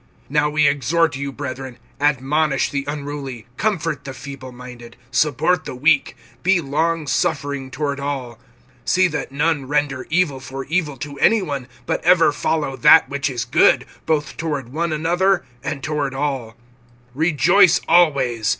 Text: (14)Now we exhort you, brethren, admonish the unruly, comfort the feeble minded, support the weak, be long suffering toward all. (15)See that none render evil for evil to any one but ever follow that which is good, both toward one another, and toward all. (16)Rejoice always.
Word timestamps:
(14)Now 0.33 0.51
we 0.51 0.67
exhort 0.67 1.15
you, 1.15 1.31
brethren, 1.31 1.77
admonish 1.99 2.71
the 2.71 2.83
unruly, 2.87 3.45
comfort 3.57 4.03
the 4.03 4.15
feeble 4.15 4.51
minded, 4.51 4.97
support 5.11 5.65
the 5.65 5.75
weak, 5.75 6.15
be 6.41 6.59
long 6.59 7.05
suffering 7.05 7.69
toward 7.69 7.99
all. 7.99 8.39
(15)See 8.87 9.11
that 9.11 9.31
none 9.31 9.67
render 9.67 10.07
evil 10.09 10.39
for 10.39 10.65
evil 10.65 10.97
to 10.97 11.19
any 11.19 11.43
one 11.43 11.67
but 11.85 12.03
ever 12.03 12.31
follow 12.31 12.75
that 12.75 13.09
which 13.09 13.29
is 13.29 13.45
good, 13.45 13.85
both 14.07 14.37
toward 14.37 14.69
one 14.73 14.91
another, 14.91 15.45
and 15.63 15.83
toward 15.83 16.15
all. 16.15 16.55
(16)Rejoice 17.15 17.79
always. 17.87 18.49